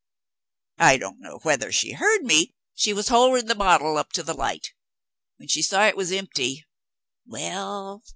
I 0.79 0.97
don't 0.97 1.19
know 1.21 1.37
whether 1.43 1.71
she 1.71 1.91
heard 1.91 2.23
me; 2.23 2.55
she 2.73 2.91
was 2.91 3.09
holding 3.09 3.45
the 3.45 3.53
bottle 3.53 3.99
up 3.99 4.11
to 4.13 4.23
the 4.23 4.33
light. 4.33 4.73
When 5.37 5.47
she 5.47 5.61
saw 5.61 5.85
it 5.85 5.95
was 5.95 6.11
empty 6.11 6.65
well! 7.27 8.01